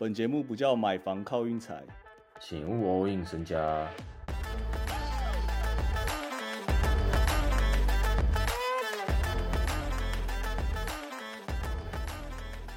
[0.00, 1.82] 本节目不叫买房靠运财，
[2.38, 3.84] 请勿 all in 身家。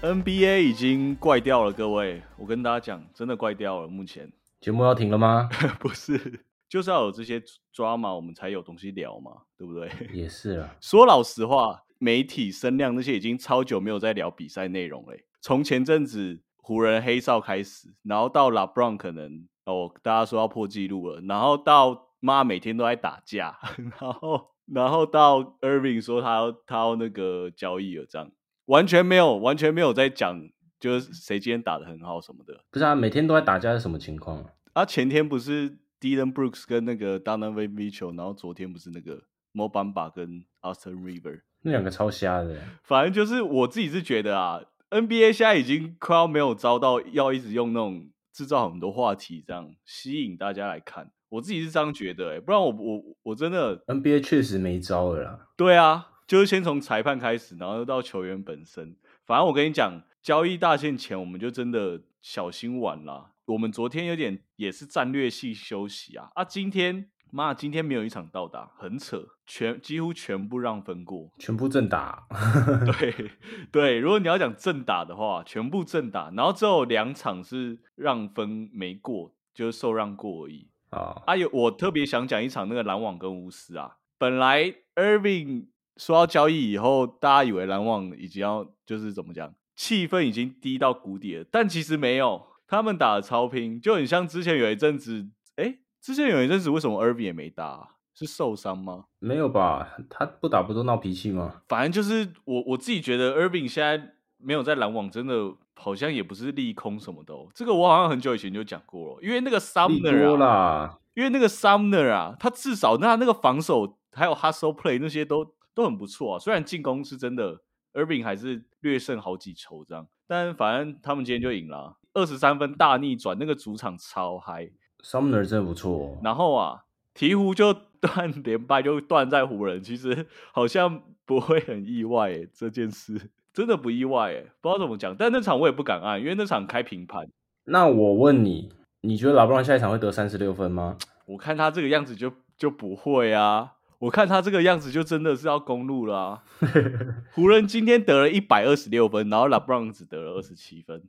[0.00, 3.86] NBA 已经怪掉了，各位，我跟大家讲，真的怪掉了。
[3.86, 5.46] 目前节目要停了吗？
[5.78, 6.40] 不是，
[6.70, 7.38] 就是要有这些
[7.74, 9.90] drama，我们才有东西聊嘛，对不对？
[10.14, 15.26] 也是啊，说老实话，媒体声量那些已经超久没有在聊比赛内容嘞。
[15.42, 16.40] 从前阵子
[16.70, 23.58] 湖人黑哨开始，然后到 LeBron 可能哦，大家说要破纪录了，然后到妈每天都在打架，
[24.00, 28.30] 然后然后到 Irving 说他要他要那个交易了，这样
[28.66, 30.40] 完全没有完全没有在讲，
[30.78, 32.64] 就是谁今天打的很好什么的。
[32.70, 34.44] 不是啊，每天都在打架是什么情况啊？
[34.74, 41.40] 啊，前天不是 Dylan Brooks 跟那个 Donovan Mitchell，然后昨天不是那个 Mo Bamba 跟 Austin River。
[41.62, 55.48] 那两个超瞎的，反正就是我自己是觉得啊，NBA 现在已经快要没有招到要一直用那种制造很多话题这样吸引大家来看，我自己是这样觉得、欸，不然我我我真的 NBA 确实没招了啦。
[55.56, 58.96] 对啊，就是先从裁判开始，然后到球员本身。
[59.24, 63.32] 反正我跟你讲，交易大限前我们就真的小心玩啦。
[63.46, 71.30] 我们昨天有点也是战略性休息啊，啊，今天妈今天没有一场到达，很扯，全几乎全部让分过。
[71.38, 72.26] 全部正打，
[72.98, 73.30] 对
[73.70, 80.68] 对，如果你要讲正打的话，全部正打，然后只有两场是让分没过，就是受让过而已。
[80.90, 99.04] 啊，啊，有我特别想讲一场那个篮网跟巫师啊，本来 Irving 说要交易以后，大家以为篮网已经要就是怎么讲，气氛已经低到谷底了，但其实没有，他们打的超拼，就很像之前有一阵子，哎，之前有一阵子为什么 Irving 也没打啊、是受伤吗？
[99.18, 99.96] 没有吧？
[100.08, 101.62] 他不打不都闹脾气吗？
[101.68, 107.48] 反正就是我我自己觉得 Irving 现在没有在篮网，真的好像也不是利空什么的哦。
[107.54, 116.38] 这个我好像很久以前就讲过了，因为那个 Sumner 啊，啦，因为那个 Sumner 啊，他至少那那个防守还有 hustle play 那些都都很不错啊。
[116.38, 117.60] 虽然进攻是真的
[117.92, 124.70] ，Irving 还是略胜好几筹这样，但反正他们今天就赢了，二十三分大逆转，那个主场超嗨。
[125.02, 126.84] Sumner 真的不错、哦，然后啊，
[127.14, 135.14] 鹈鹕就断 连败，就断在湖人，其实好像不会很意外诶，这件事 真的不意外诶，不知道怎么讲。
[135.16, 137.28] 但那场我也不敢按，因为那场开平盘，
[137.64, 138.72] 那我问你，
[139.02, 140.96] 你觉得拉布朗下一场会得三十六分吗？
[141.26, 143.74] 我看他这个样子就就不会啊。
[144.00, 146.42] 我看他这个样子就真的是要公路了啊！
[147.36, 151.02] 湖人今天得了一百二十六分，然后拉布朗只得了二十七分。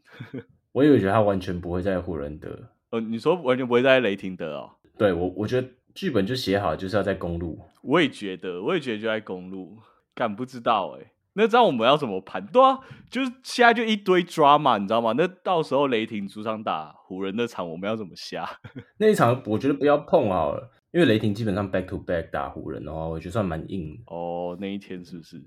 [0.73, 2.49] 我以为觉得他完全不会在湖人得，
[2.91, 4.71] 呃，你说完全不会在雷霆的哦？
[4.97, 9.77] 对我我觉得剧本就写好就是要在公路，我也觉得，我也觉得就在公路，
[10.13, 12.45] 敢不知道哎、那这样我们要怎么盘？
[12.47, 12.79] 对啊，
[13.09, 15.13] 就是现在就一堆 drama，你知道吗？
[15.17, 18.47] 那到时候雷霆主场打湖人那场，我们要怎么下？
[18.99, 24.03] 那一场我觉得不要碰好了，因为雷霆基本上 back to back 打湖人的话，我觉得算蛮硬的。
[24.13, 25.41] 哦，那一天是不是？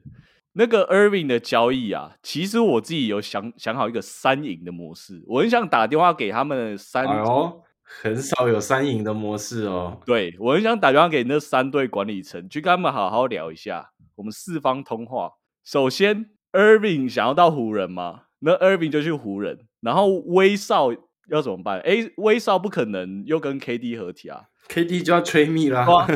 [0.56, 10.00] 那个 Irving 的交易啊，其实我自己有想想好一个三赢的模式，我很想打电话给他们三，哎呦，很少有三赢的模式哦。
[10.06, 15.32] 对我很想打电话给那三队管理层，去跟他们好好聊一下，我们四方通话。
[15.64, 20.91] 首先，Irving 想要到湖人嘛，那 Irving 就去湖人，然后威少
[21.31, 21.81] 要怎么办？
[21.81, 26.06] 诶，威少不可能又跟 KD 合体啊，KD 就要吹密啦， 哇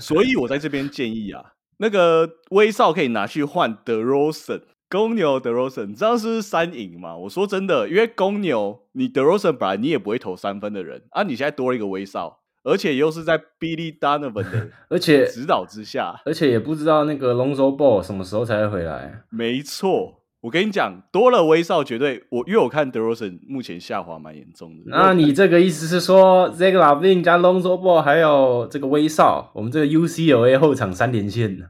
[0.00, 4.62] 所以我在这边建议啊，那个威少可以拿去换德罗森。
[4.88, 7.16] 公牛德罗森，你知道是是三赢吗？
[7.16, 19.24] 我说真的，因为公牛你德罗森本来你也不会投三分的人啊，你现在多了一个威少，而且又是在 Billy Donovan 的 而且指导之下，而且也不知道那个 Lonzo Ball 什么时候才会回来。
[19.30, 20.22] 没错。
[20.46, 24.84] 我跟你讲，多了威少绝对我，因为我看德罗森目前下滑蛮严重的。
[24.86, 31.66] 那你这个意思是说 z a g Lavin 加 Lonzo Ball 还有这个威少，我们这个 UCLA 后场三连线呢？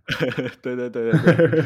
[0.60, 1.64] 对对对对对。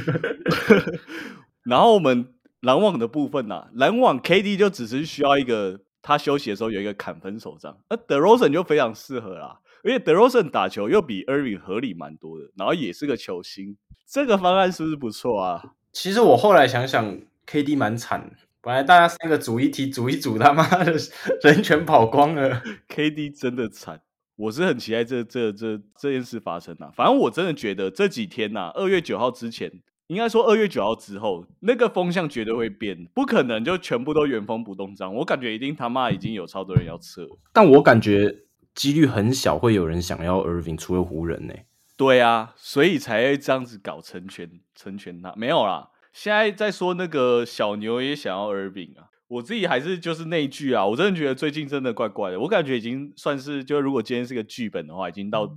[1.66, 2.28] 然后我们
[2.60, 9.58] 篮网的部分呢、篮网 KD 就只是需要一个他休息的时候有一个砍分手杖，那德罗森就非常适合啦。
[9.82, 13.76] 而且德罗森打球又比 Irving 合理蛮多的，然后也是个球星，
[14.08, 15.60] 这个方案是不是不错啊？
[15.92, 20.94] 其实我后来想想，KD 蛮惨，本来大家三个组一题，组一组，他妈的
[21.42, 22.62] 人全跑光了。
[22.88, 24.00] KD 真的惨，
[24.36, 26.90] 我是很期待这这这这件事发生啊。
[26.94, 29.70] 反正我真的觉得这几天呐、二月九号之前，
[30.06, 35.12] 应该说二月九号之后，那个风向绝对会变，不可能就全部都原封不动这样。
[35.14, 37.26] 我感觉一定他妈已经有超多人要撤。
[37.52, 38.44] 但我感觉
[38.74, 41.54] 几率很小会有人想要 Irving，除了湖人呢、
[42.00, 45.34] 对啊，所以才会这样子搞成全成全他。
[45.36, 49.10] 没有啦，现在在说那个小牛也想要 Irving 啊。
[49.28, 55.54] 我自己还是就是那一句啊，我真的觉得最近真的怪怪的，我感觉已经算是，就如果今天是个剧本的话，已经到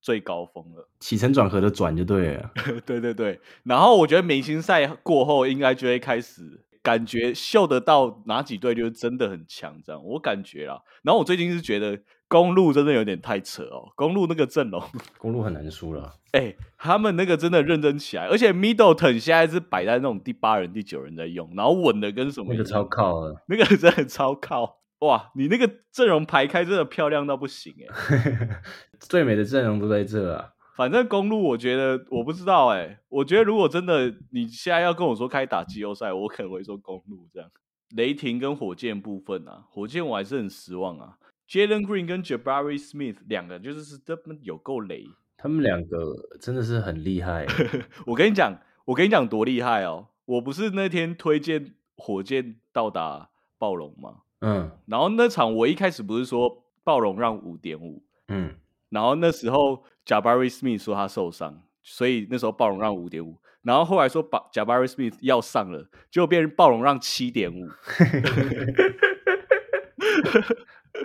[0.00, 2.50] 最高峰了，起承转合的转就对了。
[2.84, 10.80] 对对对，然后我觉得明星赛过后应该就会开始感觉秀得到哪几队就是真的很强，这样我感觉啦。
[11.02, 11.98] 然后我最近是觉得
[12.28, 14.82] 公路真的有点太扯哦，公路那个阵容，
[15.18, 16.14] 公路很难输了。
[16.32, 22.52] 哎，他们那个真的认真起来，而且 Middleton 现在是摆在那种第八人、第九人在用，然后稳的跟什么？
[22.52, 25.30] 那个超靠了，那个真的超靠哇！
[25.34, 28.60] 你那个阵容排开真的漂亮到不行哎，
[29.00, 30.50] 最美的阵容都在这啊。
[30.74, 37.48] 反正公路，我觉得我不知道哎，我觉得如果真的你现在要跟我说开打季后赛，我可能会说公路这样。
[37.96, 41.16] 雷霆跟火箭部分啊，火箭我还是很失望啊。
[41.48, 45.06] Jalen Green 跟 Jabari Smith 两个就是是他们有够雷。
[45.36, 47.46] 他们两个真的是很厉害，
[48.06, 50.08] 我跟你讲，我跟你讲多厉害哦！
[50.24, 53.28] 我不是那天推荐火箭到达
[53.58, 54.22] 暴龙吗？
[54.40, 58.54] 嗯，然后那场我一开始不是说暴龙让五点五，嗯，
[58.88, 67.68] 然后那时候贾巴瑞斯密说他受伤，所以那时候暴龙让五点五，然后后来说把贾巴瑞斯密要上了，结果变成暴龙让七点五。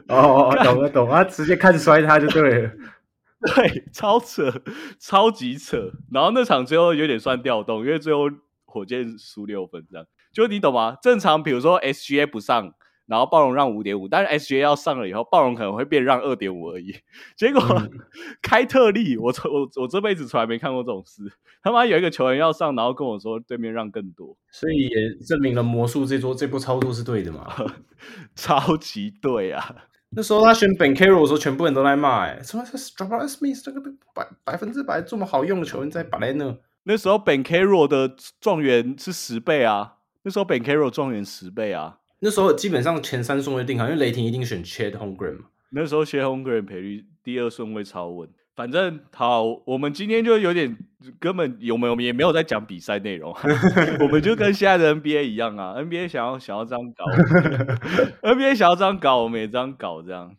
[0.07, 2.71] 哦，懂了懂了，直接开始摔他就对了。
[3.55, 4.51] 对，超扯，
[4.99, 5.91] 超级扯。
[6.11, 8.23] 然后那场最后有点算调动，因为最后
[8.65, 10.97] 火箭输六分，这样就你懂吗？
[11.01, 12.73] 正常比如说 SGA 不上，
[13.09, 16.95] 然后暴龙让五点五，但是 SGA 要上了以后，暴龙可能会变让二点五而已。
[17.35, 17.61] 结果
[18.41, 21.23] 开特例，我我我这辈子从来没看过这种事。
[21.63, 27.51] 他妈有一个球员要上，然后跟我说对面让更多，所以也证明了魔术这桌这波操作是对的嘛？
[28.35, 29.75] 超级对啊！
[30.11, 33.81] 那时候他选 Ben Carroll 的时候，全部人都在骂，哎，什么这 Jabari Smith 这个
[34.15, 36.57] 百百分之百这么好用的球员在摆在那。
[36.83, 41.98] 那时候 Ben Carroll 的状元是十倍啊，那时候 Ben Carroll 状元十倍啊。
[42.19, 45.45] 那时候基本上前三顺位定好，因为雷霆一定选 Chad Holmgren 嘛。
[45.71, 48.29] 那时候 Chad Holmgren 赔率第二顺位超稳。
[48.55, 50.77] 反正好，我们今天就有点
[51.17, 53.33] 根本有没有也没有在讲比赛内容，
[54.01, 57.05] 我们就跟现在的 NBA 一样啊，NBA 想要想要这样搞
[58.33, 60.35] ，NBA 想要这样搞，我们也这样搞，这样。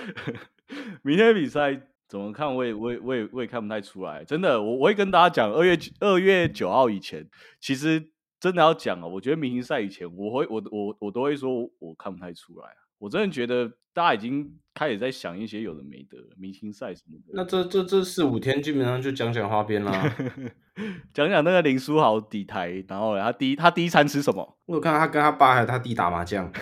[1.00, 2.54] 明天比赛怎么看？
[2.54, 7.26] 我也我也我也我也看不太出来，真的，我我会跟大家讲，二月二月九号以前，
[7.58, 8.04] 其实
[8.44, 12.76] 真的要讲啊，我觉得明星赛以前，我会我我我都会说我看不太出来啊。
[12.98, 17.32] 我真的觉得大家已经开始在想一些有的没的明星赛什么的。
[17.32, 20.14] 那这这这四五天基本上就讲讲花边啦，
[21.14, 24.58] 讲讲那个林书豪底台，然后他第一他第一餐吃什么？
[24.66, 26.52] 我有看到他跟他爸还有他弟打麻将。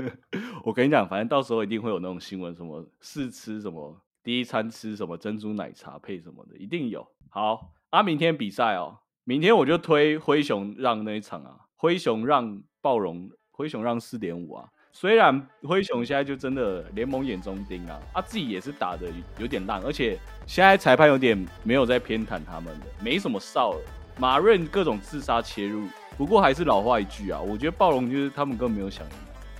[0.64, 7.06] 我跟你讲，反正到时候一定会有那种新闻，什么试吃什么，第一餐吃什么珍珠奶茶配什么的，一定有。
[7.28, 14.64] 好，啊，明天比赛哦，明天我就推灰熊让那一场啊，灰熊让暴龙，灰熊让四点五啊。
[14.92, 23.80] 虽然灰熊现在就真的联盟眼中钉啊，他自己也是打的有点烂，而且现在裁判有点没有在偏袒他们的，没什么哨了。
[24.16, 29.12] 马润各种自杀切入，不过还是老话一句啊，我觉得暴龙就是他们根本没有想赢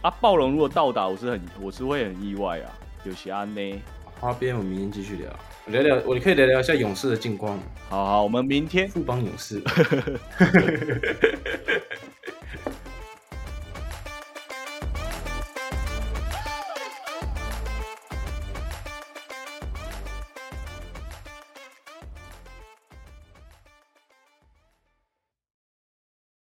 [0.03, 0.11] 啊。
[0.21, 2.71] 暴龙如果到达，我是很我是会很意外啊。
[3.03, 3.83] 有其他呢？
[4.21, 5.29] 花边，我明天继续聊，
[5.67, 7.59] 聊聊我可以聊聊一下勇士的近况。
[7.89, 9.61] 好好，我们明天富邦勇士。